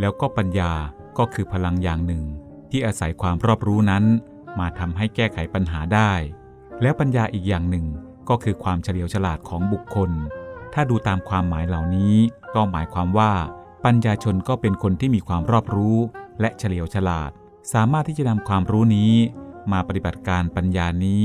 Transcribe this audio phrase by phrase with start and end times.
[0.00, 0.72] แล้วก็ปัญญา
[1.18, 2.24] ก็คือพลังอย่างหนึ่ง
[2.70, 4.04] ที่อาศัยความรอบรู้นั้น
[4.58, 6.12] มาทำให้แก้ไขปัญหาได้
[6.82, 7.86] แล้วปัญญาอีกอย่างหนึ่ง
[8.28, 10.10] ก็คือความเฉลียวฉลาดของบุคคล
[10.74, 12.14] ถ้าดูตามความหมายเหล่านี้
[12.54, 13.32] ก็หมายความว่า
[13.84, 15.96] ปัญญาชนก็เป็นคนที่มีความรอบรู้
[16.40, 17.30] และเฉลียวฉลาด
[17.72, 19.12] สามารถที่จะนำความรู้นี้
[19.72, 21.22] มาปฏิบัติการปัญญานี้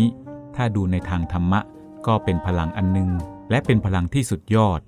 [0.55, 1.59] ถ้าดูในทางธรรมะ
[2.07, 3.09] ก็เป็นพลังอันหนึง
[3.49, 4.79] และเป็นพลังที่สุดยอด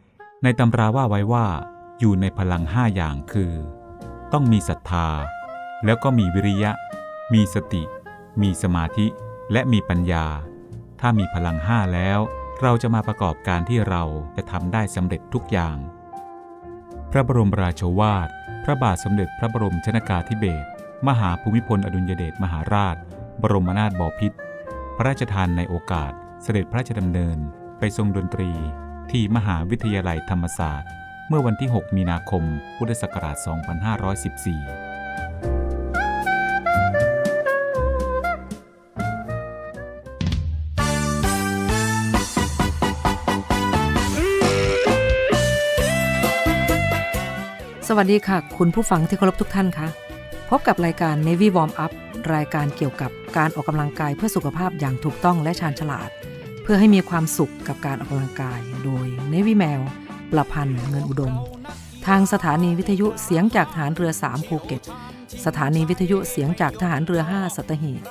[0.44, 1.48] ในตำราว่าไว้ว่า
[2.00, 3.54] อยู่ในพลังห้าอย่างคือ
[4.34, 5.10] ต้องมีศรัทธา
[5.86, 6.72] แล้วก็มีวิริยะ
[7.34, 7.84] มีสติ
[8.42, 9.08] มีสมาธิ
[9.52, 10.26] และมีปัญญา
[11.02, 12.20] ถ้ามีพลังห้าแล้ว
[12.62, 14.04] เราจะมาประกอบการที่เรา
[14.36, 15.78] จะทำได้สำเร็จทุกอย่าง
[17.12, 18.30] พระบรมราโชวาท
[18.64, 20.68] พระบาทสมเด็จพระบรมชนากาธิเบศร
[21.08, 22.96] มหาภูมิพลอดุลยเดชมหาราช
[23.42, 24.38] บรมนาถบพิตร
[24.96, 26.12] พระราชทานในโอกาส
[26.44, 27.38] เสด็จพระราชดำเนิน
[27.80, 28.52] ไปทรงดนตรี
[29.12, 30.92] ที่มหาวิทยาลัยธรรมศาสตร์
[31.30, 32.44] เมื่อวันที่ 6 มีนาคม
[32.78, 33.48] พุทธศักราช 2514
[47.88, 49.88] สวัสดีค่ะ คุณผู้ฟังที่เคารพทุกท่านคะ
[50.50, 51.92] พบกับรายการ Navy Warm Up
[52.36, 56.10] รายการเกี่ยวกับการออกกำลังกายเพื่อสุขภาพอย่างถูกต้องและชาญฉลาด
[56.64, 59.82] เพื่อให้มีความสุขกับการออกกำลังกาย โดย Navy แมว
[60.32, 61.34] ประพันธ์เงินอุดม
[62.08, 64.82] ทางสถานีวิทยุเสียงจากฐานเรือ 3 ภูเก็ต
[65.46, 68.02] สถานีวิทยุเสียงจากทหารเรือ 5 สัตหีบ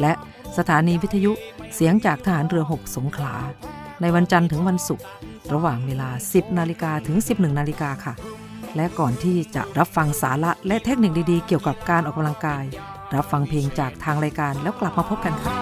[0.00, 0.12] และ
[0.58, 1.32] สถานีวิทยุ
[1.74, 3.34] เสียงจากทหารเรือ 6 สงขลา
[4.00, 5.06] ในวันจันทร์ถึงวันศุกร์
[5.52, 8.14] ระหว่างเวลา 10 นาฬิกาถึง 11 นาฬิกาค่ะ
[8.76, 12.64] และก่อนที่จะรับฟังสาระและเทคนิคดีๆ เกี่ยวกับการออกกำลังกาย
[13.14, 15.52] รับฟังเพลงจากทางรายการแล้วกลับมาพบกันค่ะ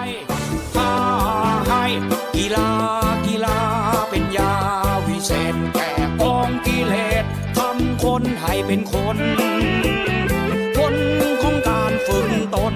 [2.35, 2.67] กีฬา
[3.27, 3.57] กีฬา
[4.09, 4.51] เป็นยา
[5.07, 5.82] วิเศษ
[6.43, 6.93] องกิเล
[7.23, 7.25] ส
[7.57, 9.17] ทำคนให้เป็นคน
[10.77, 10.95] คน
[11.41, 12.75] ของการฝึกตน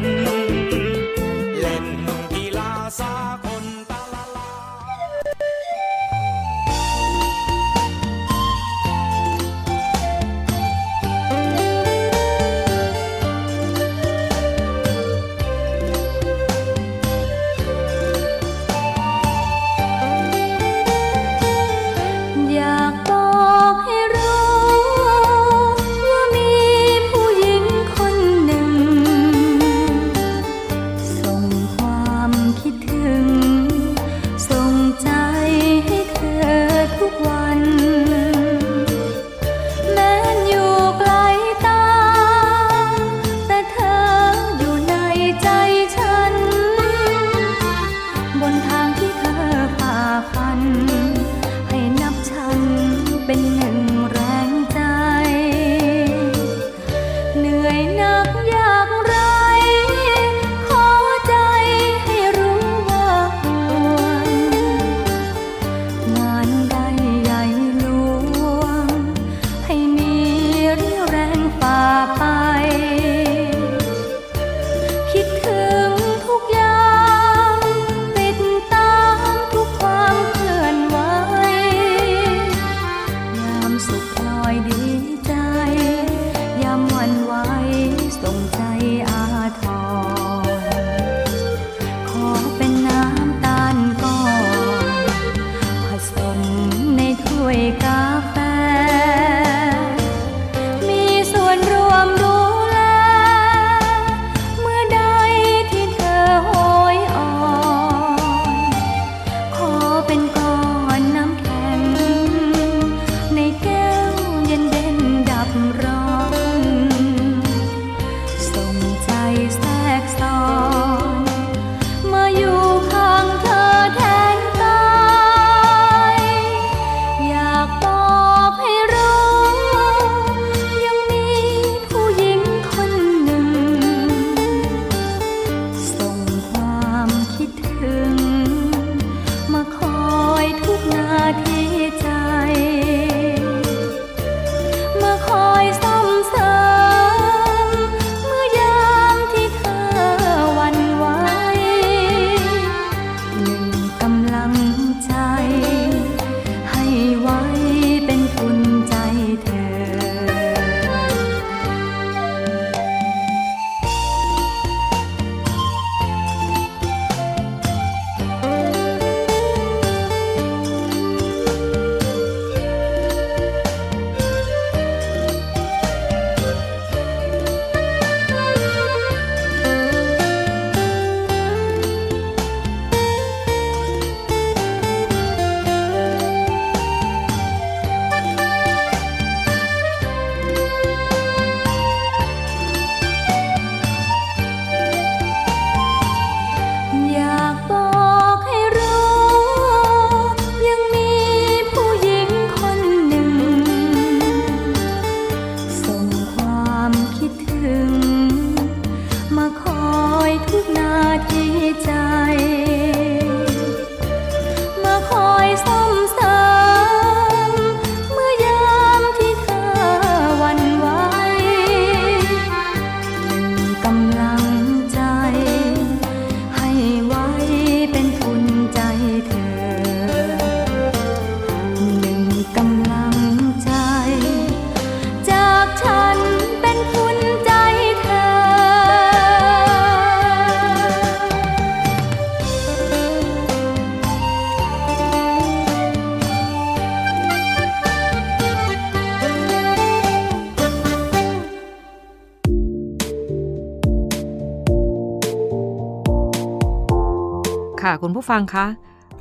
[258.18, 258.66] ผู้ฟังคะ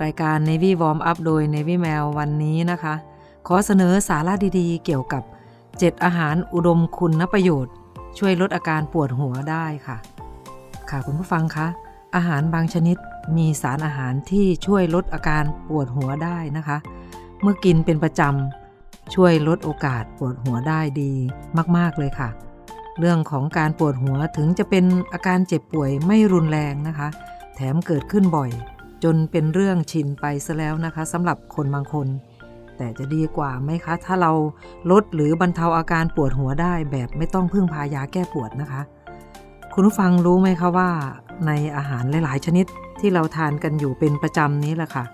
[0.02, 2.94] รายการ Navy Warm Up โดย Navy Mail วันนี้นะคะ
[3.46, 5.22] ขอเสนอสาระดีๆ เกี่ยวกับ
[5.64, 7.74] 7 อาหารอุดมคุณประโยชน์
[8.18, 9.96] ช่วยลดอาการปวดหัวได้ค่ะ
[10.90, 11.66] ค่ะคุณผู้ฟังคะ
[12.16, 12.96] อาหารบางชนิด
[13.36, 16.76] มีสารอาหารที่ช่วยลดอาการปวดหัวได้นะคะ
[17.42, 21.12] เมื่อกินเป็นประจำช่วยลดโอกาสปวดหัวได้ดี
[21.76, 22.28] มาก ๆ เลยค่ะ
[22.98, 27.08] เรื่องของการปวดหัวถึงจะเป็นอาการเจ็บป่วยไม่รุนแรงนะคะ
[27.58, 28.50] แถมเกิดขึ้นบ่อย
[29.04, 32.08] จนเป็นเรื่องชินไปซะแล้วนะคะสำหรับคนบางคน
[32.76, 34.32] แต่จะดีกว่าไหมคะ ถ้าเรา
[34.90, 38.80] ลดหรือบรรเทาอาการปวดหัวได้แบบไม่ต้องพึ่งพายาแก้ปวดนะคะ
[39.74, 40.90] คุณผู้ฟังรู้ไหมคะว่า
[41.46, 42.66] ในอาหารหลายๆ ชนิด
[43.00, 45.04] ที่เราทานกันอยู่เป็นประจำนี้แหละค่ะ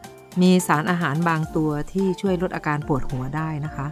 [0.43, 3.87] มีสารอาหารบางตัวที่ช่วยลดอาการปวดหัวได้นะคะ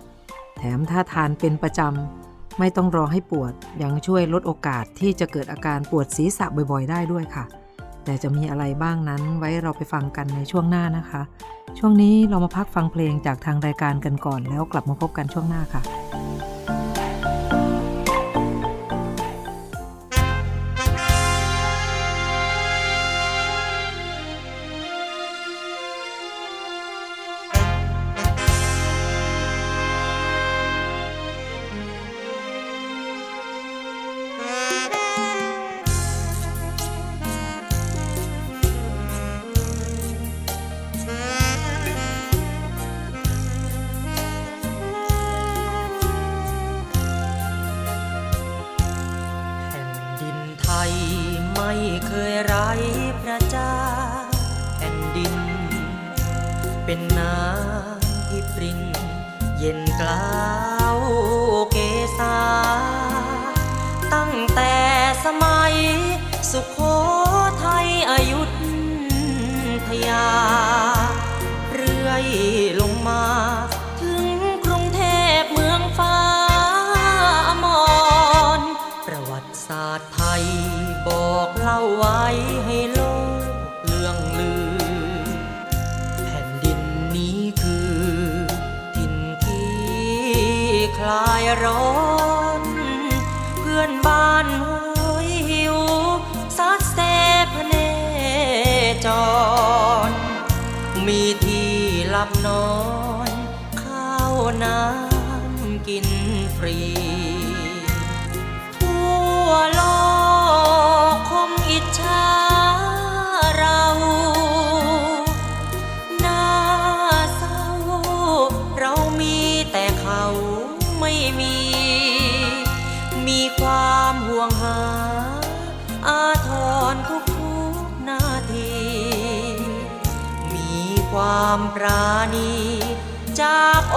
[0.57, 3.53] แถมถ้าทานเป็นประจำไม่ต้องรอให้ปวด
[3.83, 7.45] ยังช่วยลดโอกาสที่จะเกิดอาการปวดศีรษะบ่อย ๆ ได้ด้วยค่ะ
[8.05, 11.23] แต่จะมีอะไรบ้างนั้นไว้เราไปฟังกันในช่วงหน้านะคะ
[11.79, 15.83] ช่วงนี้เรามาพักฟังเพลงจากทางรายการกันก่อนแล้วกลับมาพบกันช่วงหน้าค่ะ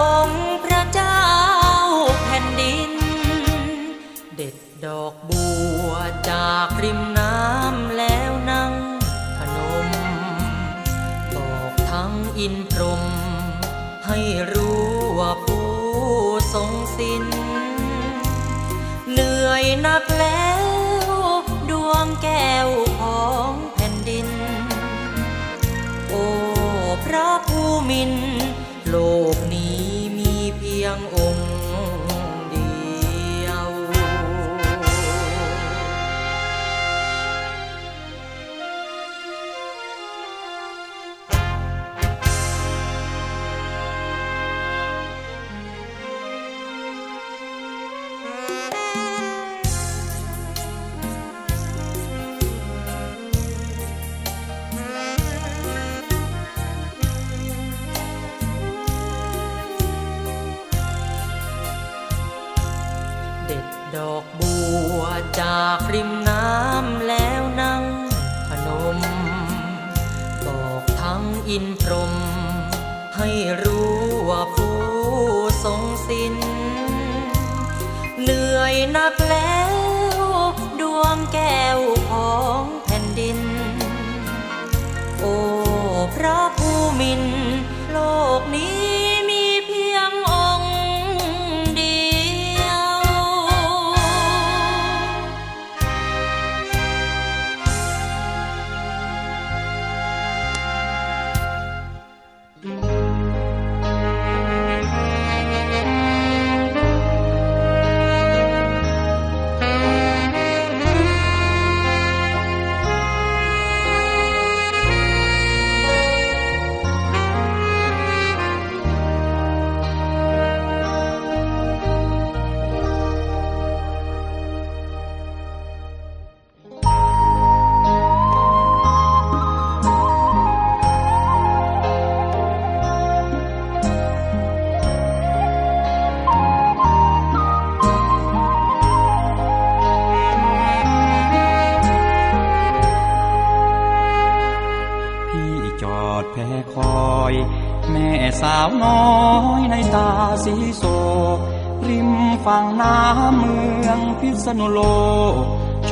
[0.04, 1.22] องค์พระเจ้า
[2.24, 2.92] แผ่นดิน
[4.36, 5.46] เด็ดดอกบั
[5.86, 5.90] ว
[6.30, 8.72] จากริมน้ำแล้วนั่ง
[9.38, 9.88] พนม
[11.34, 13.04] บอกทั้งอินพรหม
[14.06, 14.18] ให้
[14.52, 14.84] รู้
[15.18, 15.68] ว่าผู้
[16.54, 17.24] ทรงสิน
[19.12, 20.64] เหนื่อยนักแล้ว
[21.70, 22.68] ดวงแก้ว
[22.98, 24.28] ของแผ่นดิน
[26.08, 26.24] โอ้
[27.04, 28.12] พระผู้มิน
[28.88, 28.96] โล
[29.34, 29.36] ก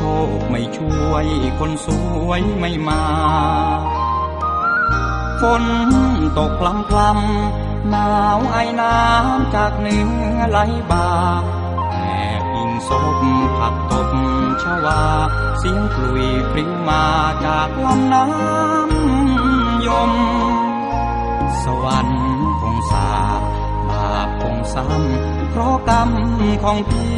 [0.02, 0.04] ค
[0.50, 1.26] ไม่ช่วย
[1.59, 1.88] คนส
[2.26, 3.02] วยไม่มา
[5.40, 5.64] ฝน
[6.38, 9.97] ตกพลำพลำหนาวไอน้ำจากเหนื
[10.35, 10.59] อไหล
[10.90, 11.09] บ่า
[11.92, 11.99] แอ
[12.40, 13.23] บอิงศพ
[13.59, 14.09] ผักตบ
[14.62, 15.02] ชวา
[15.59, 17.04] เสียงกลุยปริ้วมา
[17.44, 20.12] จากลำน้ำยม
[21.62, 22.23] สวรรค์
[22.61, 23.09] คงสา
[23.88, 26.11] บาปคงซ้ำเพราะกรรม
[26.62, 27.12] ของพี่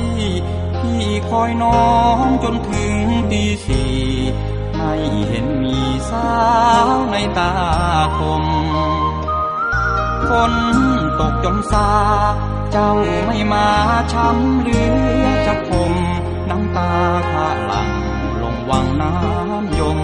[0.84, 1.88] พี่คอยน้อ
[2.24, 2.94] งจนถึง
[3.30, 3.94] ตีสี่
[4.74, 4.92] ไม่
[5.28, 5.78] เห็นมี
[6.10, 6.32] สา
[6.86, 7.52] วในตา
[8.18, 8.44] คม
[10.28, 10.52] ฝน
[11.20, 11.88] ตกจนซา
[12.72, 12.90] เจ้า
[13.26, 13.68] ไม่มา
[14.12, 14.80] ช้ำเหลื
[15.22, 15.92] อจะคม
[16.50, 16.90] น้ำตา
[17.30, 17.90] ข้าหลัง
[18.42, 19.98] ลงวังน้ำยม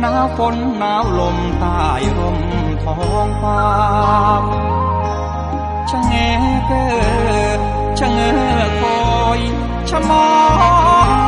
[0.00, 1.80] หนาวฝนหนาวลมใต้
[2.18, 2.38] ร่ม
[2.84, 3.60] ท้องฟ้า
[5.90, 6.14] ชะเง
[6.66, 6.84] เกอ
[7.98, 9.00] ชะเงอคอ
[9.38, 9.40] ย
[10.10, 10.28] มอ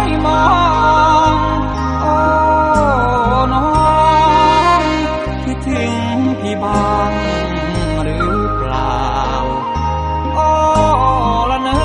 [0.08, 0.44] ยมอ
[1.32, 1.34] ง
[2.02, 2.14] โอ้
[3.52, 3.66] น้อ
[4.80, 4.82] ง
[5.44, 7.12] คิดถึงพี่บ้าง
[8.02, 9.02] หรือเปล่า
[10.34, 10.48] โอ้
[11.50, 11.78] ละเนอ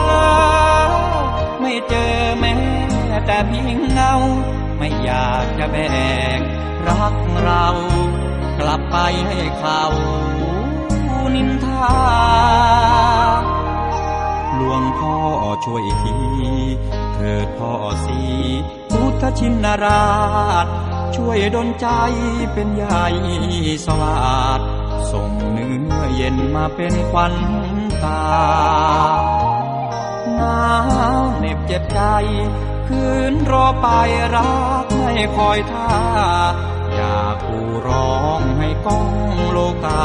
[1.59, 2.53] ไม่เจอแม้
[3.25, 4.13] แต่เพียงเงา
[4.77, 5.77] ไม่อยากจะแบ
[6.39, 6.39] ก
[6.87, 7.67] รักเรา
[8.59, 8.97] กลับไป
[9.27, 9.81] ให้เขา
[11.35, 13.20] นินทา
[14.99, 15.15] พ่อ
[15.65, 16.15] ช่วยที
[17.13, 17.71] เถิดพ่อ
[18.05, 18.19] สี
[18.91, 20.05] พุทธชินรา
[20.65, 20.67] ช
[21.15, 21.87] ช่วยดลใจ
[22.53, 23.05] เป็นใหญ่
[23.85, 24.61] สวาด
[25.11, 27.35] ส่งเนื้อเย็นมาเป็นควัน
[28.03, 28.23] ตา
[30.35, 30.65] หนา
[31.19, 32.01] วเหน็บเจ็บใจ
[32.87, 33.87] คืนรอไป
[34.35, 35.91] รักไม่คอยท่า
[36.95, 39.07] อยากกูร้องให้ก้อง
[39.51, 40.03] โลกา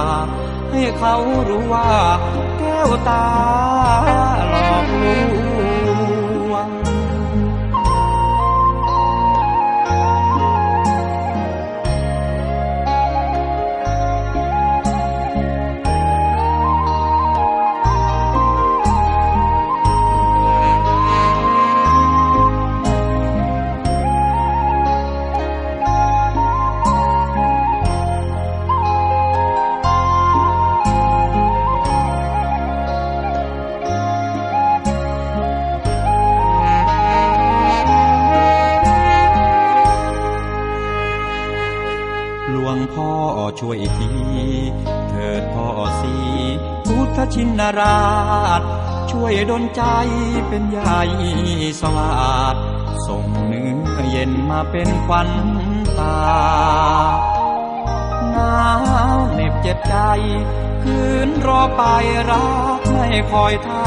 [0.71, 1.17] ให้เขา
[1.49, 1.91] รู้ว่า
[2.59, 3.27] แก้วตา
[4.89, 5.46] ห
[47.35, 48.01] ชินรา
[48.61, 48.63] ช
[49.11, 49.83] ช่วยดลใจ
[50.49, 51.03] เป็นใหญ่
[51.81, 52.57] สวาด
[53.07, 55.31] ส่งเนื้อเย็นมาเป็นควัน
[55.99, 56.19] ตา
[58.31, 58.61] หนา
[59.17, 59.97] วเหน็บเจ็บใจ
[60.83, 61.83] คืนรอไป
[62.31, 62.47] รั
[62.79, 63.87] กไม่คอยท่า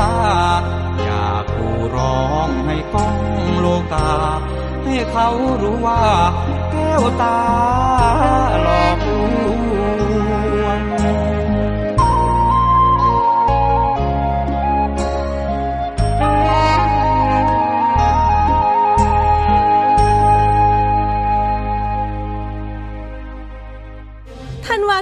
[1.01, 3.15] อยากกูร้องให้ก้อง
[3.59, 4.11] โลกา
[4.83, 5.29] ให้เขา
[5.61, 6.03] รู้ว่า
[6.71, 7.39] แก้วตา
[8.63, 8.98] หลอก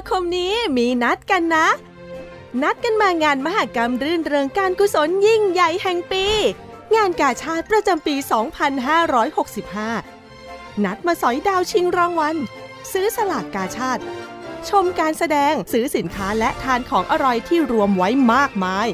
[0.10, 1.68] คมนี้มีนัดกันนะ
[2.64, 6.26] นัดกันมางานมหกรรมรื่นเริงการกุศลยิ่งใหญ่แห่งปี
[6.96, 8.16] งานกาชาติประจำปี
[9.90, 12.36] 2565 นัดมาสอยดาวชิงรางวัล
[12.92, 14.04] ซื้อสลากกาชาติ
[14.70, 18.88] ชมการแสดงซื้อสินค้าและทานของอร่อยที่รวมไว้มากมาย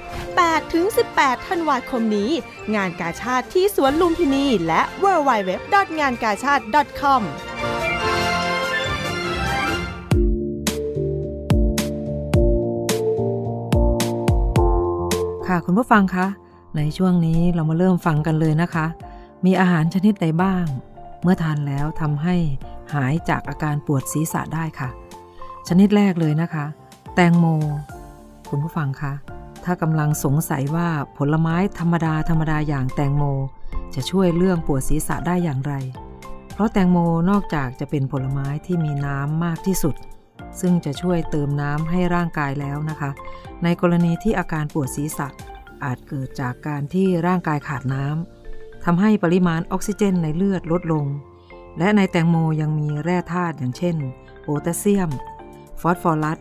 [0.70, 2.32] 8-18 ธันวาคมนี้
[2.75, 5.51] งานกาชาติที่สวนลุมพินีและ w w w
[6.00, 6.63] งานกาชาติ
[7.01, 7.22] .com
[15.55, 16.27] ค่ะคุณผู้ฟังคะ
[16.77, 18.86] ในช่วงนี้เรามาเริ่มฟังกันเลยนะคะ
[19.45, 20.65] มีอาหารชนิดใดบ้าง
[21.22, 22.36] เมื่อทานแล้วทำให้
[22.93, 24.89] หายจากอาการปวดศีรษะได้ค่ะ
[25.67, 26.65] ชนิดแรกเลยนะคะ
[27.15, 27.45] แตงโม
[28.50, 29.13] คุณผู้ฟังคะ
[29.63, 33.24] ถ้ากำลังสงสัยว่าผลไม้ธรรมดาธรรมดาอย่างแตงโม
[33.95, 35.74] จะช่วยเรื่องปวดศีรษะได้อย่างไร
[36.53, 36.98] เพราะแตงโม
[37.29, 39.95] นอกจากจะเป็นผลไม้ที่มีน้ำมากที่สุด
[40.62, 43.12] ซึ่งจะช่วยเติมน้ำให้ร่างกายแล้วนะคะ
[43.63, 45.27] ในกรณีที่อาการปวดศีรษะ
[45.83, 51.05] อาจเกิดจากการที่ร่างกายขาดน้ำทำให้ปริมาณออกซิเจนในเลือดลดลง
[51.79, 53.96] และในแตงโมยังมีแร่ธาตุอย่างเช่น
[54.42, 55.09] โพแทสเซียม
[55.81, 56.39] ฟอสฟอรัส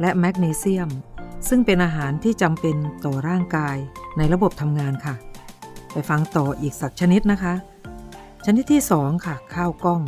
[0.00, 0.90] และแมกนีเซียม
[1.48, 3.76] ซึ่งเป็นอาหารที่จำเป็นต่อร่างกาย
[4.16, 5.14] ในระบบทำงานค่ะ
[5.92, 7.54] ไปฟังต่ออีกสักชนิดนะคะ
[8.46, 10.02] ชนิดที่ 2 ค่ะ ข้าวกล้อง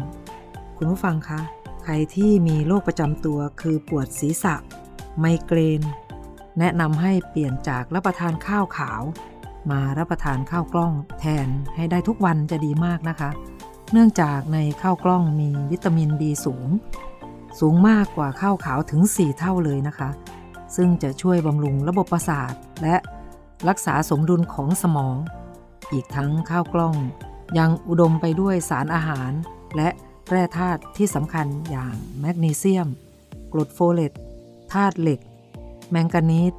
[0.76, 1.40] คุณผู้ฟังคะ
[1.88, 4.54] ใครที่มีโรคประจำตัวคือปวดศีรษะ
[5.18, 5.82] ไมเกรน
[6.58, 9.02] แนะนำให้เปลี่ยนจากรับประทานข้าวขาว
[9.70, 13.30] มารับประทานข้าวกล้องแทนให้ได้ทุกวันจะดีมากนะคะ
[13.92, 16.68] เนื่องจากในข้าวกล้องมีวิตามิน B สูง
[17.60, 20.10] สูงมากกว่าข้าวขาวถึง 4 เท่าเลยนะคะ
[20.76, 22.96] ซึ่งจะช่วยบำรุงระบบประสาทและ
[23.68, 25.16] รักษาสมดุลของสมอง
[25.92, 26.94] อีกทั้งข้าวกล้อง
[27.58, 29.30] ยังอุดมไปด้วยสารอาหาร
[29.76, 29.88] และ
[30.30, 32.88] แร่ธาตุที่สำคัญอย่างแมกนีเซียม
[33.52, 34.12] กรดโฟเลต
[34.72, 35.20] ธาตุเหล็ก
[35.90, 36.52] แมงกานีส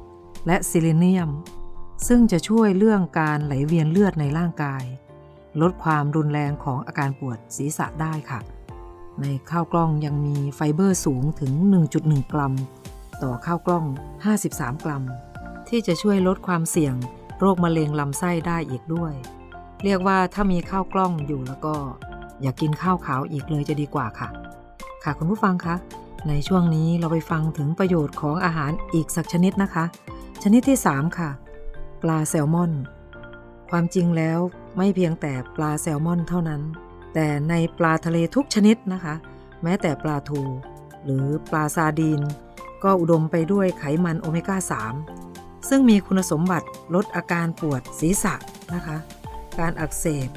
[0.46, 1.30] และซีลีเนียม
[2.08, 4.84] ซึ่งจะช่วยเรื่องการไหลเวียนเลือดในร่างกาย
[5.60, 8.40] ลดความรุนแรงของอาการปวดศีรษะได้ค่ะ
[9.20, 11.52] ในข้าวกล้องยังมีไฟเบอร์สูงถึง
[11.92, 12.54] 1.1 กรัม
[13.22, 13.84] ต่อข้าวกล้อง
[14.34, 15.04] 53 กรัม
[15.68, 16.94] ที่จะช่วยลดความเสี่ยง
[17.38, 19.14] โรคมะเร็งลำไส้ได้อีกด้วย
[19.84, 21.76] เรียกว่าถ้ามีข้าวกล้องอยู่แล้วก็
[22.42, 24.28] อย่ากกินข้าวขาวอีกเลยจะดีกว่าค่ะ
[25.04, 25.74] ค่ะคุณผู้ฟังคะ
[26.28, 29.84] ในช่วงนี้เราไปฟังถึงประโยชน์ของอาหารอีกสักชนิดนะคะ
[30.42, 31.30] ชนิดที่ 3 ค่ะ
[32.02, 32.72] ปลาแซลมอน
[33.70, 34.38] ความจริงแล้ว
[34.76, 36.62] ไม่เพียงแต่ปลาแซลมอนเท่านั้น
[37.14, 39.14] แต่ในปลาทะเลทุกชนิดนะคะ
[39.62, 40.40] แม้แต่ปลาทู
[41.04, 42.20] หรือปลาซาดีน
[42.84, 44.56] ก็อุดมไปด้วยไขมันโอเมก้า
[45.12, 48.34] 3 ซึ่งมีคุณสมบัติลดอาการปวดศีรษะ
[48.74, 48.96] นะคะ
[49.58, 50.28] การอักเสบ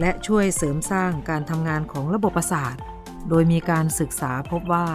[0.00, 2.76] และช่วยเสริมสร้างการทำงานของระบบประสาท
[3.28, 4.86] โดยมีการศึกษาพบว่า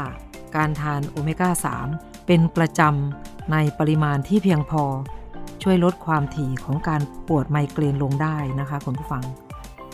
[0.56, 1.50] การทานโอเมก้า
[1.90, 4.84] 3 เป็นประจำในปริมาณที่เพียงพอ
[5.64, 9.24] ช่วยลดความถี่ของการปวดไมเกรนลงได้นะคะคุณผู้ฟัง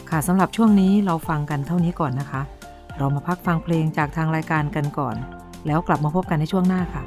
[0.10, 2.42] ค่ะสำหรับช่วงนี้เราฟังกันเท่านี้ก่อนนะคะ
[2.98, 5.16] เรามาพักฟังเพลงจากทางรายการกันก่อน
[5.68, 7.04] แล้วกลับมาพบกันในช่วงหน้าค่ะ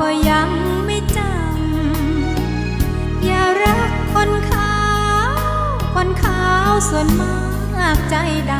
[0.00, 0.48] ก็ยัง
[0.86, 4.74] ไม่จำอย่ารักคนขา
[5.26, 5.30] ว
[5.94, 8.16] คนขาวส่วนมากใจ
[8.50, 8.52] ด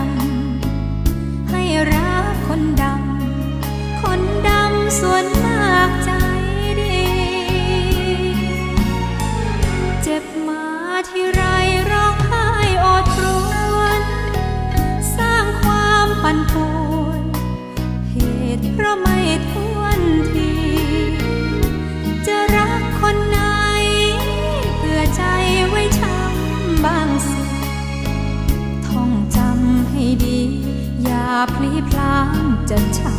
[0.73, 6.13] ำ ให้รักคนดำ คนดำส่วนมากใจ
[6.81, 7.03] ดี
[10.03, 10.65] เจ็บมา
[11.09, 11.43] ที่ไร
[11.91, 12.47] ร้องไห้
[12.85, 13.25] อดร
[13.77, 14.01] วญ
[15.17, 16.69] สร้างความปั่นป่
[17.05, 17.23] วน
[18.11, 18.17] เห
[18.59, 18.97] ตุเพราะ
[31.55, 32.29] พลีพลาง
[32.71, 33.12] จะช้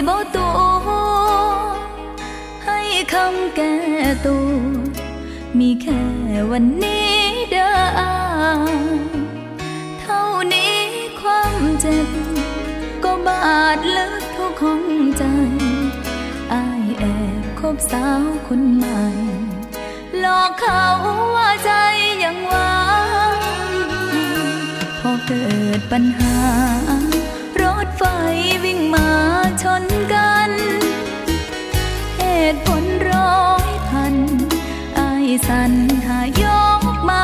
[0.00, 0.58] สิบ่ตัว
[2.64, 2.80] ให้
[3.12, 3.74] คำแก่
[4.26, 4.48] ตัว
[5.58, 6.02] มีแค่
[6.50, 7.16] วันนี้
[7.50, 8.00] เด้อ
[10.00, 10.76] เท่านี้
[11.20, 12.08] ความเจ็บ
[13.04, 14.82] ก็บาดลึกทุกของ
[15.18, 15.24] ใจ
[16.50, 16.54] ไอ
[16.98, 17.04] แอ
[17.40, 19.04] บคบสาวคนใหม่
[20.20, 20.82] หลอกเขา
[21.36, 21.70] ว่าใจ
[22.22, 22.74] ยังหวา
[23.36, 23.38] น
[25.00, 25.44] พอเกิ
[25.78, 26.36] ดปัญหา
[27.98, 28.02] ไฟ
[28.64, 29.08] วิ่งมา
[29.62, 30.50] ชนกัน
[32.18, 34.14] เหตุผลร้อยพัน
[34.96, 35.00] ไอ
[35.48, 35.72] สัน
[36.06, 36.44] หาย
[36.80, 37.22] กมา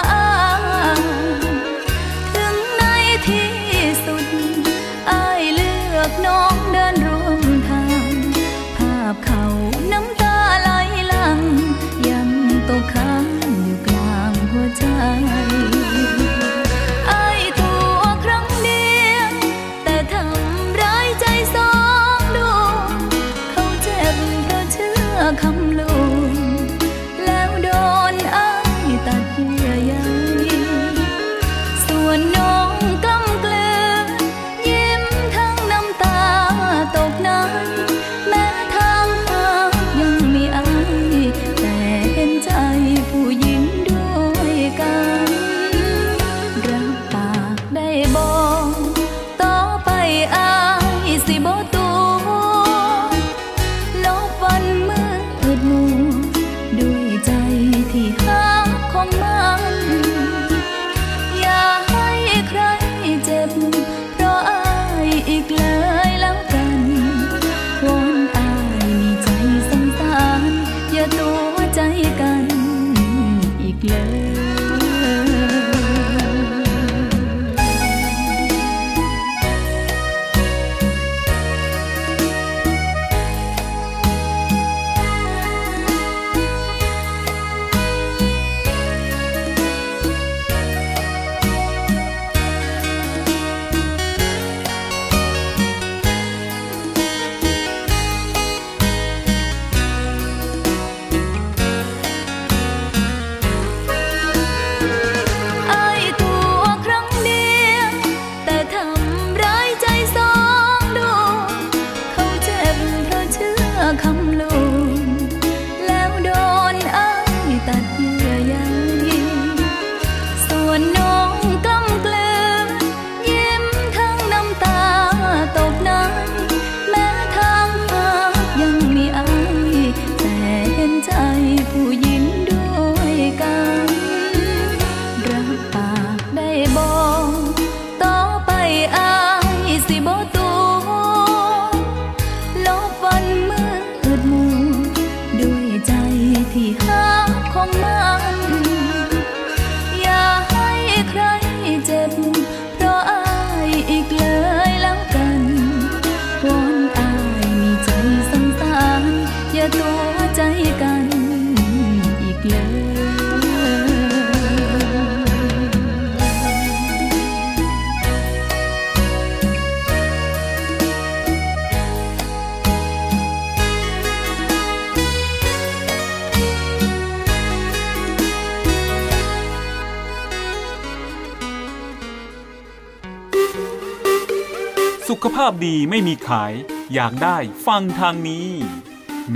[185.26, 186.52] ขภาพดีไม่มีขาย
[186.94, 188.46] อยากได้ฟังทางนี้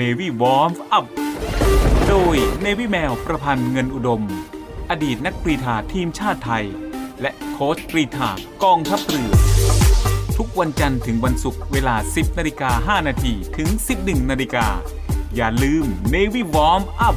[0.01, 1.07] Navy Warm Up
[2.09, 4.22] โดย Navy แมวประพันธ์เงินอุดม
[4.90, 6.64] อดีตนักกรีฑาทีมชาติไทย
[7.20, 8.31] และโค้ชกรีฑา
[8.64, 9.33] กองทัพเรือ
[10.38, 14.66] ทุกวันจันทร์ถึงวันศุกร์เวลา 10นาฬิกา5นาทีถึง 11นาฬิกา
[15.37, 17.16] อย่าลืม Navy Warm Up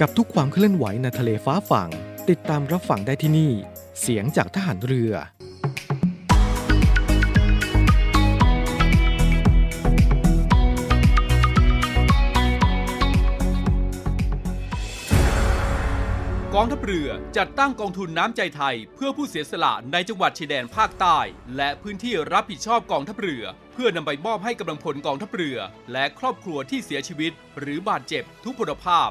[0.00, 1.90] กับทุกความเคลื่อนไหวในทะเลฟ้าฝั่ง
[2.30, 3.52] ติดตามรับฟังได้ที่นี่
[4.00, 5.12] เสียงจากทหารเรือ
[16.54, 21.18] กองทัพเรือจัดตั้งกองทุนน้ำใจไทย เพื่อผู้เสียสละในจังหวัดชายแดนภาคใต้
[21.56, 25.58] และพื้นที่รับผิดชอบกองทัพเรือ เพื่อนำไปมอบให้กำลังพลกองทัพเรือ
[25.92, 29.10] และครอบครัวที่เสียชีวิต หรือบาดเจ็บทุกพลภาพ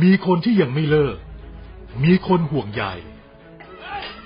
[0.02, 1.16] มีคนที่ยังไม่เลิก
[2.04, 2.84] มีคนห่วงใย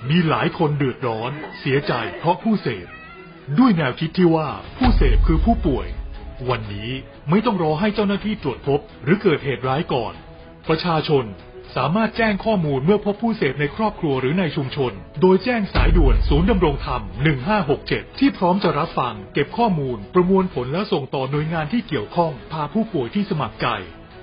[0.09, 2.87] มีหลายคนเดือดร้อน เสียใจเพราะผู้เสพ
[3.59, 5.87] ด้วยแนวคิดที่ว่าผู้เสพคือผู้ป่วย
[6.49, 6.89] วันนี้
[7.29, 10.13] ไม่ต้องรอให้เจ้าหน้าที่ตรวจพบ หรือเกิดเหตุร้ายก่อน
[10.69, 11.25] ประชาชน
[11.75, 14.91] สามารถแจ้งข้อมูลเมื่อพบผู้เสพในครอบครัวหรือในชุมชน
[15.21, 17.01] โดยแจ้งสายด่วนศูนย์ดำรงธรรม
[17.59, 23.67] 1567 ที่พร้อมจะรับฟัง เก็บข้อมูล ประมวลผลและส่งต่อหน่วยงานที่เกี่ยวข้อง พาผู้ป่วยที่สมัครใจ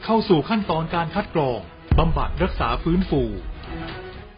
[0.04, 1.60] เข้าสู่ขั้นตอนการคัดกรอง
[1.98, 3.22] บำบัดรักษาฟื้นฟู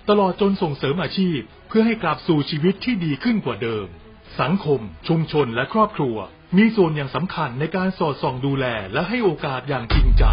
[0.08, 1.38] ตลอดจนส่งเสริมอาชีพ
[1.68, 3.86] เพื่อให้กลับสู่ชีวิตที่ดีขึ้นกว่าเดิม
[4.40, 6.16] สังคม ชุมชนและครอบครัว
[6.56, 10.24] มีส่วนอย่างสำคัญในการสอดส่องดูแลและให้โอกาสอย่างจริงใจ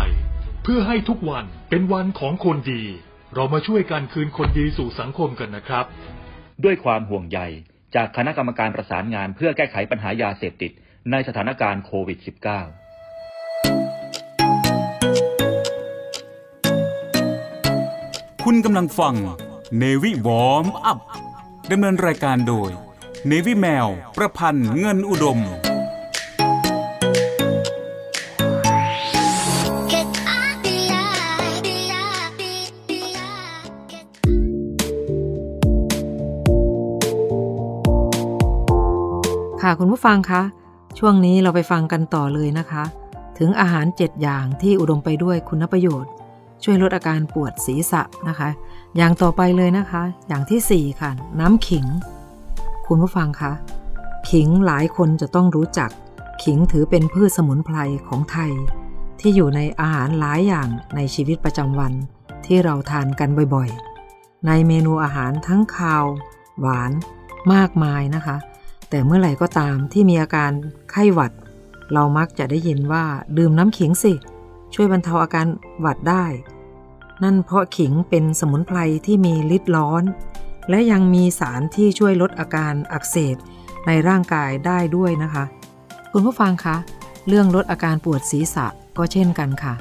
[0.63, 2.83] เพื่อให้ทุกวันเป็นวันของคนดี
[3.33, 5.85] เรามาช่วยกันคืนคนดีสู่สังคมกันนะครับ
[6.63, 7.39] ด้วยความห่วงใย
[7.95, 10.71] จากคณะกรรมการประสานงานเพื่อแก้ไขปัญหายาเสพติด
[11.11, 12.27] ในสถานการณ์โควิด -19
[18.43, 19.13] คุณกำลังฟัง
[19.79, 20.99] เนวิวอมอัพ
[21.71, 22.69] ดำเนินรายการโดย
[23.27, 25.39] เนวิแมว ประพันธ์เงินอุดม
[39.61, 40.41] ค่ะคุณผู้ฟังคะ
[40.99, 42.83] ช่วงนี้เราไปฟังกันต่อเลยนะคะ
[43.37, 46.11] ถึงอาหาร7อย่างที่อุดมไปด้วยคุณประโยชน์
[46.63, 48.49] ช่วยลดอาการปวดศีรษะนะคะ
[48.97, 51.85] อย่างต่อไปเลยนะคะ อย่างทีสี่ 4 ค่ะ น้ำขิง
[52.87, 53.51] คุณผู้ฟังคะ
[54.29, 55.89] ขิงหลายคนจะต้องรู้จัก
[56.43, 58.51] ขิงถือเป็นพืชสมุนไพรของไทย
[59.19, 61.93] ที่อยู่ในอาหารหลายอย่างในชีวิตประจำวัน
[62.45, 66.05] ที่เราทานกันบ่อยๆ ในเมนูอาหารทั้งคาว
[66.59, 66.91] หวาน
[67.53, 68.37] มากมายนะคะ
[68.89, 70.51] แต่เมื่อไหร่ก็ตามที่มีอาการ
[70.91, 71.31] ไข้หวัด
[71.93, 73.05] เรามักจะได้ยินว่า
[73.37, 74.13] ดื่มน้ำขิงสิ
[74.73, 75.47] ช่วยบรรเทาอาการ
[75.79, 76.25] หวัดได้
[77.23, 80.03] นั่นเพราะขิงเป็นสมุนไพรที่มีฤทธิ์ร้อน
[80.69, 83.35] และยังมีสารที่ช่วยลดอาการอักเสบ
[83.87, 85.43] ในร่างกายได้ด้วยนะคะ
[86.11, 86.77] คุณผู้ฟังคะ
[87.27, 89.73] เรื่องลดอาการปวดศีรษะก็เช่นกันค่ะ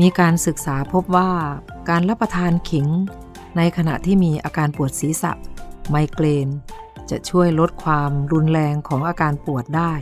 [0.00, 1.30] มีการศึกษาพบว่า
[1.88, 2.86] การรับประทานขิง
[3.56, 5.32] ในขณะที่มีอาการปวดศีรษะ
[5.88, 6.48] ไมเกรน
[7.10, 9.92] จะช่วยลดความรุนแรงของอาการปวดได้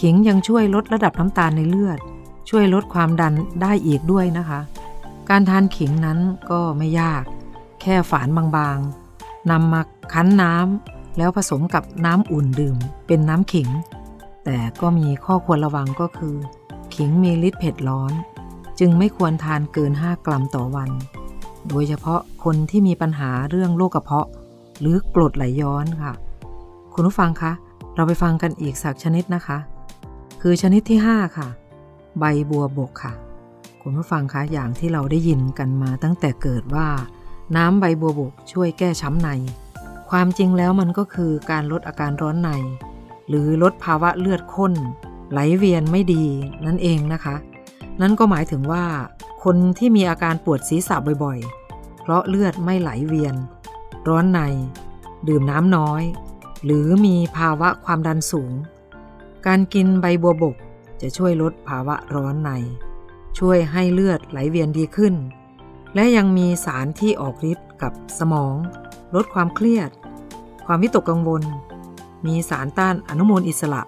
[0.00, 1.98] ขิงยังช่วยลดระดับน้ำตาลในเลือด
[2.50, 4.60] ช่วยลดความดันได้อีกด้วยนะคะ
[5.30, 6.18] การทานขิงนั้น
[6.50, 7.22] ก็ไม่ยาก
[7.80, 13.68] แค่ฝานบางๆนำมาคั้นน้ำแล้วผสมกับน้ำอุ่นดื่ม เป็นน้ำขิง
[14.44, 16.36] แต่ก็มีข้อควรระวังก็คือ
[16.94, 18.12] ขิงมีฤทธิ์เผ็ดร้อน
[18.78, 20.90] จึงไม่ควรทานเกิน 5 กรัมต่อวัน
[21.68, 24.26] โดยเฉพาะคนที่มีปัญหาเรื่องโรคกระเพาะ
[24.80, 26.12] หรือกรดไหลย้อนค่ะ
[26.94, 27.52] คุณผู้ฟังคะ
[27.94, 29.58] เราไปฟังกันอีกสักชนิดนะคะ
[30.42, 31.48] คือชนิดที่ 5 ค่ะ
[32.18, 33.12] ใบบัวบกค่ะ
[33.82, 36.88] คุณผู้ฟังคะอย่างที่เราได้ยินกันมาตั้งแต่เกิดว่า
[37.56, 39.28] น้ำใบบัวบกช่วยแก้ช้ำใน
[40.10, 42.50] ความจริงแล้วมันก็คือการลดอาการร้อนใน
[43.28, 44.72] หรือลดภาวะเลือดข้น
[45.30, 46.24] ไหลเวียนไม่ดี
[46.66, 47.36] นั่นเองนะคะ
[48.00, 48.84] นั่นก็หมายถึงว่า
[49.44, 53.34] คนที่มีอาการปวดศีรษะบ่อยๆ เพราะเลือดไม่ไหลเวียน
[54.08, 54.40] ร้อนใน
[55.28, 56.02] ดื่มน้ำน้อย
[56.64, 58.52] หรือมีภาวะความดันสูง
[59.46, 60.56] การกินใบบัวบก
[61.00, 62.50] จะช่วยลดภาวะร้อนใน
[63.38, 65.14] ช่วยให้เลือดไหลเวียนดีขึ้น
[65.94, 68.54] และยังมีสารที่ออกฤทธิ์กับสมอง
[69.14, 69.90] ลดความเครียด
[70.66, 71.42] ความวิตกกังวล
[72.26, 73.82] มีสารต้านอนุมูลอิสระ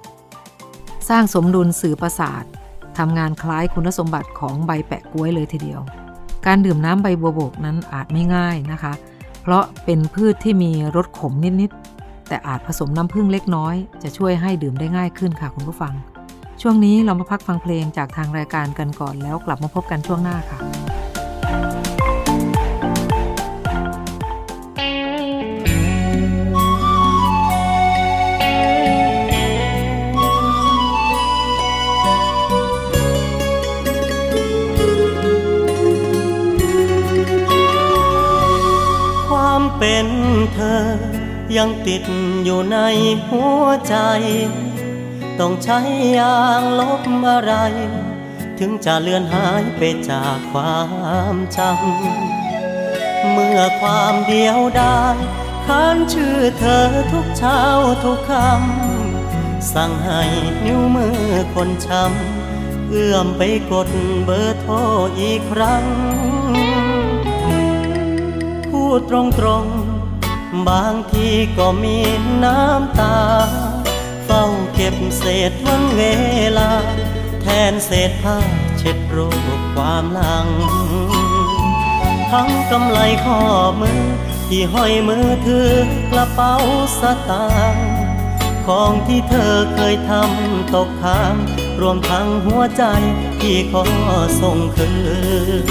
[1.09, 2.45] สร้างสมดุลสื่อประสาท
[2.99, 5.81] ทำงานคล้ายคุณสมบัติของใบแปะกล้วยเลยทีเดียว
[6.47, 8.93] การดื่มน้ำใบบัวบกนั้นอาจไม่ง่ายนะคะ
[9.43, 15.95] เพราะเป็นพืชที่มีรสขมนิดๆแต่อาจผสมน้ำผึ้งเล็กน้อย จะช่วยให้ดื่มได้ง่ายขึ้นค่ะคุณผู้ฟัง
[16.65, 20.59] ช่วงนี้เรามาพักฟังเพลงจากทางรายการกันก่อนแล้วกลับมาพบกันช่วงหน้าค่ะ
[39.29, 40.07] ความเป็น
[40.55, 40.81] เธอ
[41.57, 42.03] ยังติด
[42.45, 42.79] อยู่ใน
[43.29, 43.97] หัวใจ
[45.39, 45.79] ต้องใช้
[46.19, 47.53] ยางลบอะไร
[48.59, 50.81] ถึงจะเลือนหายไปจากควา
[51.35, 55.03] มจำ เมื่อความเดียวได้
[55.67, 57.61] ค้านชื่อเธอทุกเช้า
[58.05, 60.23] ทุกคำ สั่งให้
[60.65, 61.21] นิ้วมือ
[61.55, 63.43] คนช้ำเอื้อมไป
[63.73, 63.89] กด
[64.25, 64.75] เบอร์โทร
[65.21, 65.85] อีกครั้ง
[68.67, 71.29] พูดตรงตรงๆบางที
[71.59, 71.97] ก็มี
[72.45, 73.17] น้ำตา
[74.33, 76.03] เฝ้าเก็บเศษวันเว
[76.59, 76.71] ลา
[77.43, 78.39] แทนเศษผ้า
[78.79, 79.19] เช็ดโร
[79.59, 80.49] คความหลัง
[82.33, 83.41] ทั้งกำไลข้อ
[83.81, 84.03] มือ
[84.49, 85.71] ที่ห้อยมือถือ
[86.11, 86.55] กระเป๋า
[87.01, 87.91] สตางค์
[88.67, 91.35] ของที่เธอเคยทำตกค้าง
[91.81, 92.85] รวมทั้งหัวใจ
[93.41, 93.85] ที่ขอ
[94.41, 94.93] ส่งคื
[95.65, 95.67] น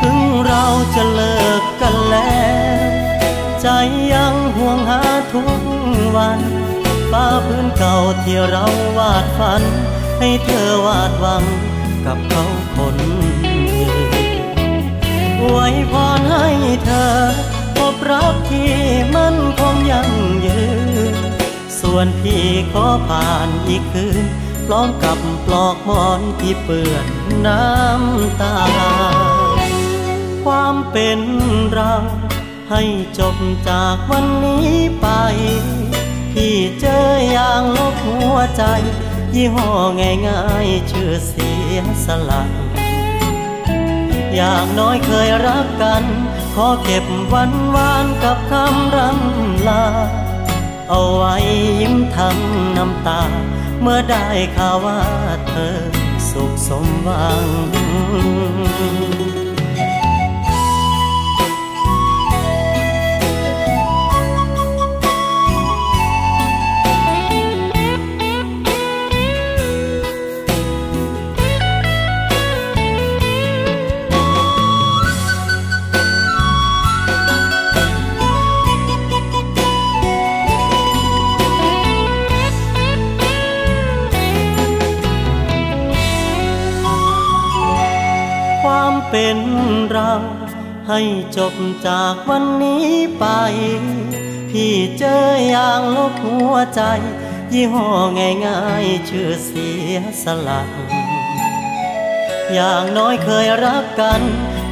[0.00, 0.64] ถึงเรา
[0.94, 2.42] จะเลิกกันแล้
[2.78, 2.88] ว
[3.62, 3.66] ใจ
[4.12, 5.00] ยังห่วงหา
[5.34, 5.77] ทุก
[6.16, 6.40] วัน
[7.12, 8.66] ป้าพื้นเก่าที่เรา
[8.98, 9.62] วาดฝัน
[10.18, 11.44] ให้เธอวาดหวัง
[12.06, 12.44] กับเขา
[12.76, 16.48] คนอื่ไว้พรให้
[16.84, 17.12] เธอ
[17.76, 18.74] พบรักที่
[19.14, 20.10] มันคงยั่ง
[20.46, 20.62] ยื
[21.14, 21.16] น
[21.80, 24.24] ส่วนพี่ขอผ่านอีกคืน
[24.66, 27.06] พร้อมกับปลอกมอนที่เปื้อน
[27.46, 28.58] น้ำตา
[30.44, 31.20] ความเป็น
[31.72, 31.94] เรา
[32.70, 32.82] ให้
[33.18, 33.36] จบ
[33.68, 34.68] จากวันนี้
[35.00, 35.06] ไป
[36.32, 37.00] พี่เจอ
[37.30, 38.62] อย่างลบหัวใจ
[39.34, 39.70] ยี่ห้อ
[40.26, 42.42] ง่ายๆชื่อเสียสละ
[44.34, 46.04] อย่างน้อยเคยรักกัน
[46.54, 49.84] ขอเก็บวันวานกับคำรำลา
[50.88, 51.36] เอาไว้
[51.80, 52.38] ยิ้มทั้ง
[52.76, 53.22] น้ำตา
[53.80, 54.26] เมื่อได้
[54.56, 55.00] ข่าวว่า
[55.48, 55.78] เธอ
[56.30, 57.46] สุขสมหวัง
[90.88, 91.02] ให้
[91.36, 91.54] จบ
[91.86, 92.86] จากวันนี้
[93.18, 93.24] ไป
[94.50, 96.82] พี่เจออย่างลบหัวใจ
[97.52, 97.88] ยี่ห้อ
[98.46, 100.62] ง่ายๆ ชื่อเสียสละ
[102.52, 104.20] อย่างน้อยเคยรักกัน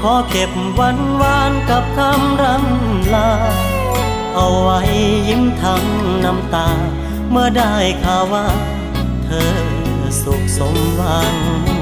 [0.02, 3.30] ขอเก็บวันวานกับคำรำลา
[4.34, 4.80] เอาไว้
[5.28, 5.84] ยิ้มทั้ง
[6.24, 6.68] น้ำตา
[7.30, 8.46] เมื่อได้ข่าวว่า
[9.24, 9.54] เธอ
[10.22, 11.75] สุขสมหวัง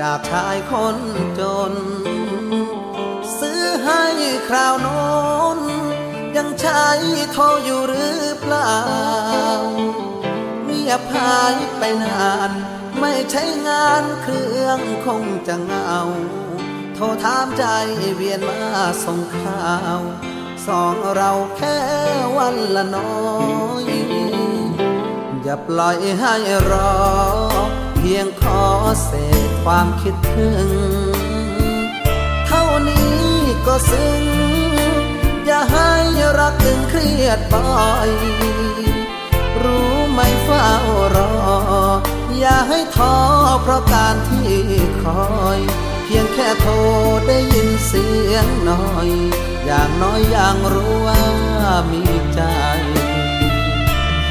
[0.00, 0.96] จากชายคน
[1.40, 1.72] จน
[3.38, 4.04] ซื้อให้
[4.48, 5.04] คราวโน้
[5.56, 5.58] น
[6.36, 6.86] ยังใช้
[7.32, 8.76] โทรอยู่หรือเปล่า
[10.64, 12.50] เงียบหายไปนาน
[13.00, 15.98] ไม่ใช้งานเครื่องคงจะเงา
[16.94, 17.64] โทรถามใจ
[18.16, 18.60] เวียนมา
[19.04, 19.68] ส่งข่า
[19.98, 20.00] ว
[20.66, 21.78] สองเราแค่
[22.36, 23.18] วันละน้อ
[23.84, 23.86] ย
[25.42, 26.34] อย่าปล่อยให้
[26.70, 26.96] รอ
[27.96, 28.62] เพียงขอ
[29.04, 29.12] เศ
[29.48, 30.68] ษ ความคิดถึง
[32.46, 33.18] เท่านี้
[33.66, 34.24] ก็ซึ้ง
[35.46, 35.92] อย่าให้
[36.38, 38.10] รักตึงเครียดบ่อย
[39.62, 40.66] รู้ไหมเฝ้า
[41.16, 41.34] รอ
[42.38, 43.14] อย่าให้ท้อ
[43.62, 44.54] เพราะการที่
[45.02, 45.60] คอย
[46.04, 46.72] เพียงแค่โทร
[47.26, 49.08] ได้ยินเสียงหน่อย
[49.66, 51.22] อย่างน้อยอย่างรู้ว่า
[51.92, 52.02] มี
[52.34, 52.40] ใจ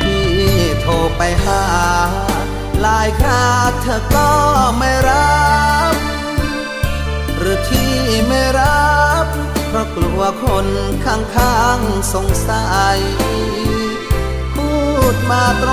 [0.02, 0.26] ที่
[0.82, 1.64] โทรไปหา
[2.88, 3.48] หลายครา
[3.82, 4.32] เธอก็
[4.78, 5.44] ไม่รั
[5.94, 5.96] บ
[7.38, 7.94] หรือที่
[8.28, 9.26] ไม่รับ
[9.68, 10.68] เพราะกลัวคน
[11.06, 12.66] ข้างๆสงสั
[12.96, 13.00] ย
[14.56, 14.72] พู
[15.14, 15.72] ดมาตร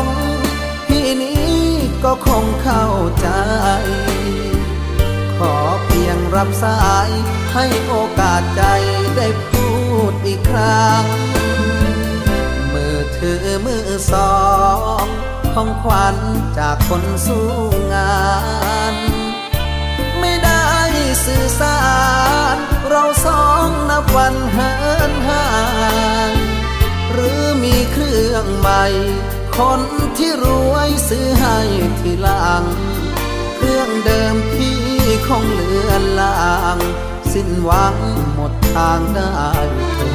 [0.00, 1.56] งๆพี่นี้
[2.04, 2.86] ก็คงเข้า
[3.20, 3.28] ใจ
[5.38, 7.08] ขอเพียงรับสาย
[7.54, 8.62] ให้โอกาสใจ
[9.16, 9.66] ได้พู
[10.10, 11.04] ดอีกครั้ง
[12.72, 14.36] มือถือมือสอ
[15.04, 15.06] ง
[15.58, 16.16] ของขวัญ
[16.58, 17.46] จากคนสู้
[17.94, 18.20] งา
[18.92, 18.94] น
[20.20, 20.66] ไม่ได้
[21.24, 21.80] สื่อสา
[22.54, 22.56] ร
[22.88, 24.72] เราสองนับวันเหิ
[25.10, 25.48] นห่า
[26.28, 26.32] ง
[27.12, 28.84] หรือมีเครื่องใหม่
[29.58, 29.80] คน
[30.16, 31.58] ที่รวยซื้อให้
[32.00, 32.64] ทีหลัง
[33.56, 34.80] เครื่องเดิมพี่
[35.26, 36.78] คงเลือนลาง
[37.32, 37.96] สิ้นหวัง
[38.34, 39.36] หมดทางได้
[40.10, 40.14] โท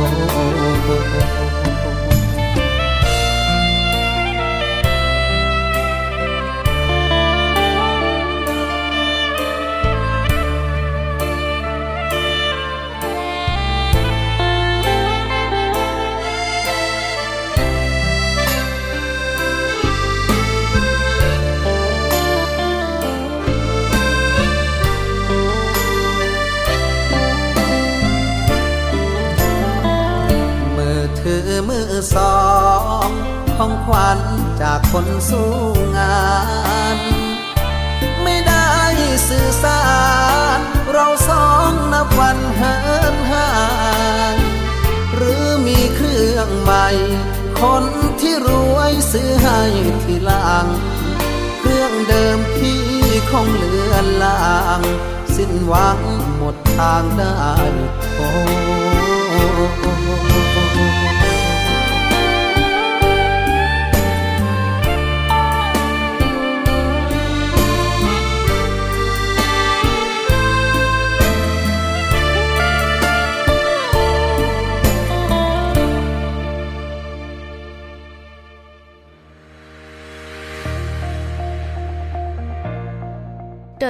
[34.91, 35.51] คนสู้
[35.97, 36.25] งา
[36.97, 36.97] น
[38.23, 38.69] ไม่ได้
[39.27, 39.83] สื่อสา
[40.57, 40.59] ร
[40.91, 42.77] เราสองนับวันเหิ
[43.13, 43.51] นห่า
[44.33, 44.35] ง
[45.15, 46.87] หรือมีเครื่องใหม่
[47.61, 47.83] คน
[48.21, 49.61] ที่รวยซื้อให้
[50.03, 50.65] ทีหลัง
[51.59, 52.81] เครื่องเดิมพี่
[53.31, 54.81] คงเลือนลาง
[55.35, 55.99] สิ้นหวัง
[56.35, 57.49] หมดทางได้
[58.13, 58.17] โท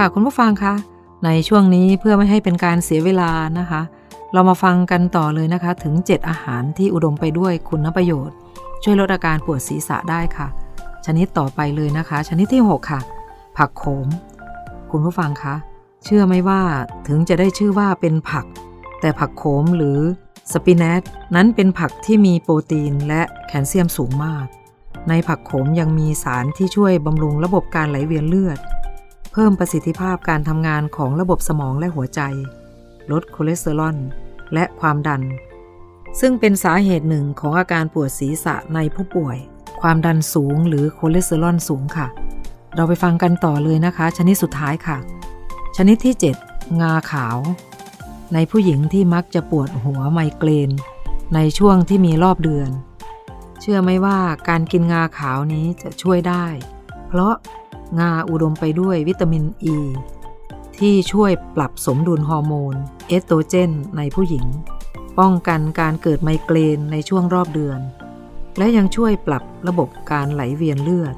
[0.00, 0.74] ค่ะคุณผู้ฟังคะ
[1.24, 3.82] ในช่วงนี้เพื่อไม่ให้เป็นการเสียเวลานะคะ
[4.32, 8.36] เรามาฟังกันต่อเลยนะคะ ถึง 7 อาหารที่อุดมไปด้วยคุณประโยชน์
[8.82, 10.48] ช่วยลดอาการปวดศีรษะได้ค่ะ
[11.06, 13.00] ชนิดต่อไปเลยนะคะ ชนิดที่ 6 ค่ะ
[13.56, 14.06] ผักโขม
[14.90, 15.54] คุณผู้ฟังคะ
[16.04, 16.60] เชื่อไหมว่า
[17.06, 18.46] ถึงจะได้ชื่อว่าเป็นผัก
[19.00, 19.98] แต่ผักโขมหรือ
[20.52, 21.02] สปินัช
[21.34, 24.46] นั้นเป็นผักที่มีโปรตีนและแคลเซียมสูงมาก
[25.08, 28.58] ในผักโขมยังมีสารที่ช่วยบำรุงระบบการไหลเวียนเลือด
[29.38, 32.20] เพิ่มประสิทธิภาพการทำงานของระบบสมองและหัวใจ
[33.10, 33.96] ลดคอเลสเตอรอล
[34.54, 35.22] และความดัน
[36.20, 39.36] ซึ่งเป็นสาเหตุหนึ่งของอาการปวดศีรษะในผู้ป่วย
[39.80, 42.06] ความดันสูงหรือคอเลสเตอรอลสูงค่ะ
[42.74, 44.98] เราไปฟังกันต่อเลยนะคะ ชนิดสุดท้ายค่ะ
[45.76, 46.14] ชนิดที่
[46.46, 47.36] 7 งาขาว
[48.34, 50.70] ในผู้หญิงที่มักจะปวดหัวไมเกรน
[51.34, 52.70] ในช่วงที่มีรอบเดือน
[53.60, 54.18] เชื่อไหมว่า
[54.48, 56.46] การกินงาขาวนี้จะช่วยได้
[57.08, 57.34] เพราะ
[57.98, 59.78] งาอุดมไปด้วยวิตามินอ e, ี
[60.78, 62.74] ที่ช่วยปรับสมดุลฮอร์โมน
[63.08, 64.46] เอสโตรเจนในผู้หญิง
[65.18, 67.80] ป้องกันการเกิดไมเกรนในช่วงรอบเดือน
[68.58, 71.16] และยังช่วยปรับระบบการไหลเวียนเลือด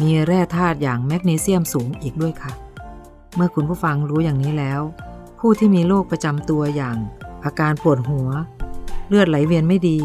[0.00, 2.52] มีแร่ธาตุอย่างแมกนีเซียมสูงอีกด้วยค่ะ
[3.36, 4.80] เมื่อคุณผู้ฟังรู้อย่างนี้แล้ว
[5.40, 6.96] ผู้ที่มีโรคประจำตัวอย่าง
[7.44, 8.28] อาการปวดหัว
[9.08, 10.00] เลือดไหลเวียนไม่ดี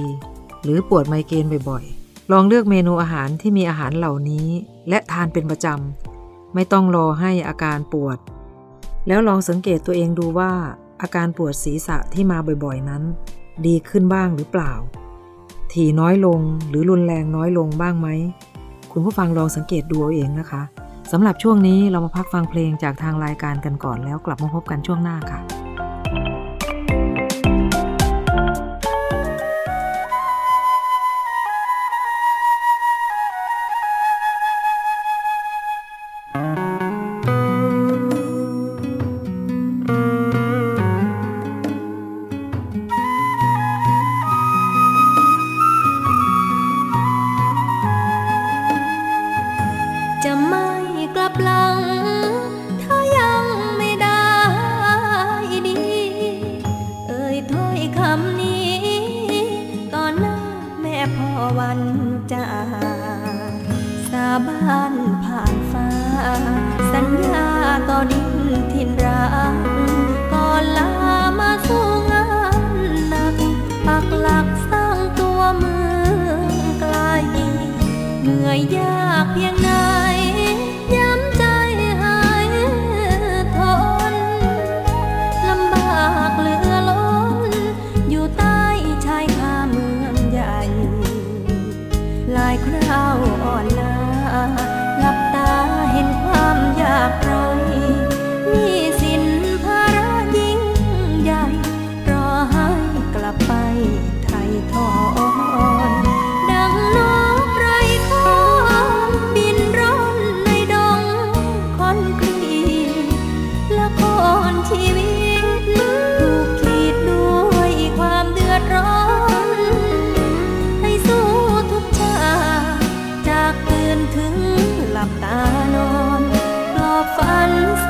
[0.63, 4.47] หรือปวดไมเกรนบ่อยๆ ลองเลือกเมนูอาหารที่มีอาหารเหล่านี้
[4.89, 8.17] และทานเป็นประจำ ไม่ต้องรอให้อาการปวด
[9.07, 10.51] แล้วลองสังเกตตัวเองดูว่า
[11.01, 13.03] อาการปวดศีรษะที่มาบ่อยๆนั้น
[13.65, 14.73] ดีขึ้นบ้างหรือเปล่า
[15.73, 18.07] ถี่น้อยลงหรือรุนแรงน้อยลงบ้างไหม
[18.91, 20.61] คุณผู้ฟังลองสังเกตดูเอาเองนะคะ
[21.11, 25.62] สำหรับช่วงนี้เรามาพักฟังเพลงจากทางรายการกันก่อนแล้วกลับมาพบกันช่วงหน้าค่ะจะ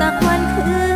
[0.00, 0.93] สักวันคืน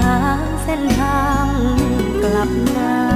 [0.00, 1.46] ทางเส้นทาง
[2.22, 3.15] กลับหน้า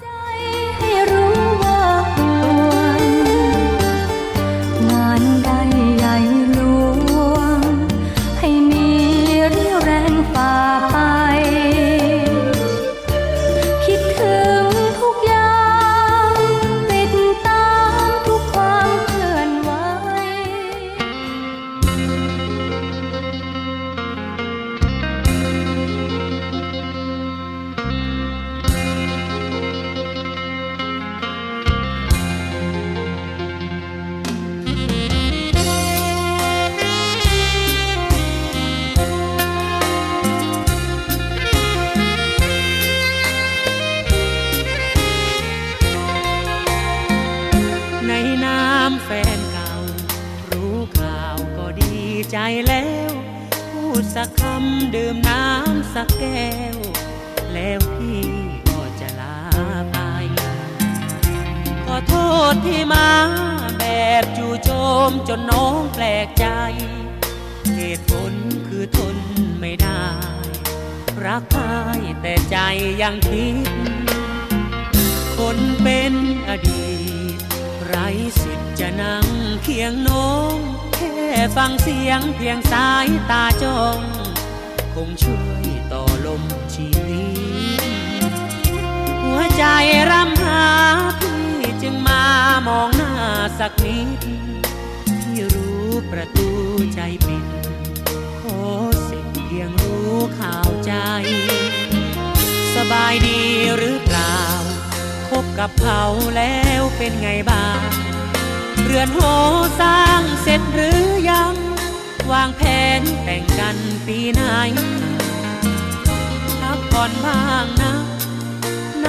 [62.65, 63.07] ที่มา
[63.79, 63.83] แบ
[64.21, 64.69] บจู่โจ
[65.09, 66.45] มจนน้องแปลกใจ
[67.75, 68.33] เหตุผล
[68.67, 69.17] คือทน
[69.59, 70.03] ไม่ได้
[71.25, 71.63] รักใคร
[72.21, 72.57] แต่ใจ
[73.01, 73.69] ยังคิด
[75.37, 76.13] คนเป็น
[76.49, 76.89] อดี
[77.33, 77.37] ต
[77.87, 77.95] ไร
[78.41, 79.27] สิทธิ์จะนั่ง
[79.63, 80.55] เคียงน้อง
[80.95, 81.17] แค่
[81.55, 83.99] ฟังเสียงเพียงสายตาจ้อง
[84.93, 86.43] คงช่วยต่อลม
[86.73, 87.25] ชีวิ
[87.79, 88.31] ต
[89.23, 89.63] หัวใจ
[90.11, 90.63] รำหา
[91.81, 92.23] จึงมา
[92.67, 93.13] มองหน้า
[93.59, 94.23] สักนิด
[95.23, 96.49] ที่รู้ประตู
[96.93, 97.45] ใจปิด
[98.41, 98.59] ขอ
[99.07, 100.93] สิเพียงรู้ข่าวใจ
[102.75, 103.41] สบายดี
[103.77, 104.37] หรือเปล่า
[105.29, 106.03] คบกับเขา
[106.35, 107.79] แล้วเป็นไงบ้าง
[108.83, 109.19] เรือนโห
[109.81, 111.55] สร้างเสร็จหรือยัง
[112.31, 112.61] วางแผ
[112.99, 113.77] นแต่งกัน
[114.07, 114.43] ปีไหน
[116.61, 118.10] พักผ่อนบ้างนะ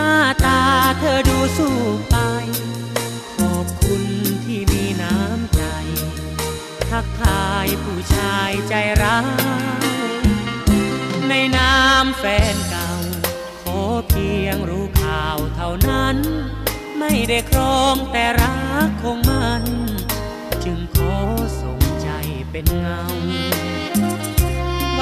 [0.02, 0.60] น้าตา
[0.98, 1.76] เธอดูสู้
[2.10, 2.16] ไป
[3.36, 4.02] ขอบคุณ
[4.44, 5.62] ที่มีน้ำใจ
[6.90, 9.20] ทักทายผู้ชายใจร้า
[10.14, 10.26] ย
[11.28, 12.24] ในน้ำแฟ
[12.54, 12.90] นเก่า
[13.62, 16.16] ขอเพียงรู้ข่าวเท่านั้น
[16.98, 18.54] ไม่ได้ครองแต่รั
[18.86, 19.64] กคงมัน
[20.64, 21.16] จึงขอ
[21.62, 22.08] ส่งใจ
[22.50, 23.02] เป็นเงา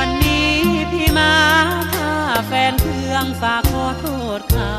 [0.03, 0.55] วันนี้
[0.93, 1.35] พี่มา
[1.95, 2.13] ถ้า
[2.47, 4.07] แฟนเครื่องฝากขอโท
[4.39, 4.75] ษเขา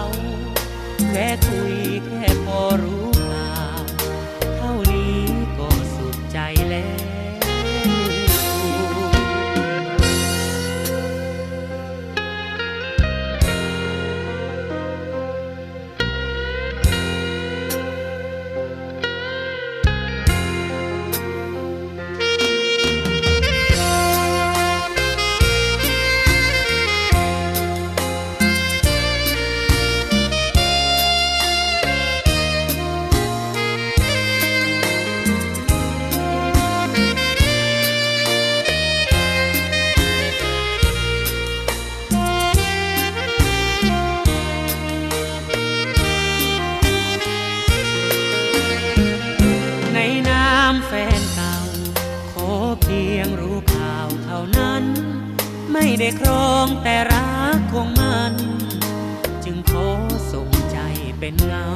[1.11, 3.10] แค่คุยแค่พอรู้
[56.03, 58.33] ได้ครองแต่รักคงมัน
[59.45, 59.89] จึงขอ
[60.33, 60.77] ส่งใจ
[61.19, 61.67] เป็นเงา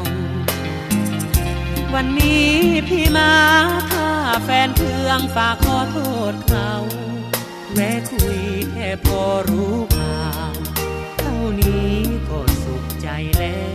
[1.93, 2.51] วันนี้
[2.87, 3.33] พี่มา
[3.91, 4.09] ถ้า
[4.43, 5.97] แฟนเพื่องฝากขอโท
[6.31, 6.71] ษเขา
[7.73, 8.39] แวะคุย
[8.71, 10.53] แค่พอรู้ข่าว
[11.19, 11.91] เท่านี้
[12.29, 13.07] ก็สุขใจ
[13.37, 13.74] แล้ว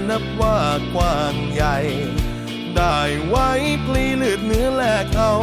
[0.00, 0.58] นนับว่า
[0.94, 1.76] กว้างใหญ่
[2.76, 3.48] ได้ไว้
[3.86, 5.34] ปลีเลือดเนื้อแลกเอา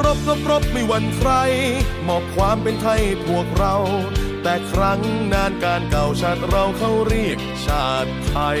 [0.00, 1.30] รบรบรบไม่หวั่นใคร
[2.06, 3.76] มอบความเป็นไทยพวกเรา
[4.42, 5.00] แต่ครั้ง
[5.32, 8.60] นานการเก่าชาติเราเขาเรียกชาติไทย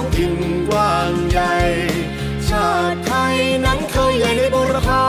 [0.00, 0.36] องถิ่น
[0.68, 1.54] กว้างใหญ่
[2.48, 5.06] ชาติไทยนั้นเคยใหญ่ในบุรพา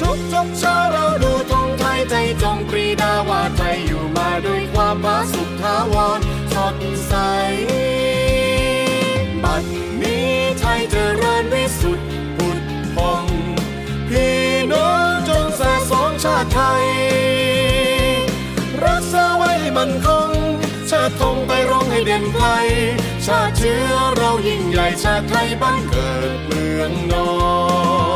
[0.00, 6.20] ทุกทุกเช้าเราดูธงไทยใจจงปรีดาว่าไทยอยู่มาด้วยความผาสุกทาวร
[6.52, 6.76] สด
[7.06, 7.14] ใส
[9.42, 9.62] บัด
[10.02, 10.30] นี้
[10.60, 12.58] ไทยเจริญวิสุทธิ์ผุด
[12.94, 13.24] พอง
[14.08, 14.38] พี่
[14.72, 16.86] น้องจงแส่สองชาติไทย
[18.84, 20.30] รักษาไว้ให้มันคง
[20.90, 21.36] ชาติธง
[22.16, 22.46] ไปร้องให้เด่นไกล
[23.26, 27.30] ชาติเชื้อเรายิ่งใหญ่ชาติไทยบ้านเกิดเมืองนอ
[28.14, 28.15] น